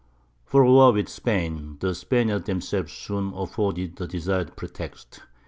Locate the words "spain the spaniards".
1.09-2.47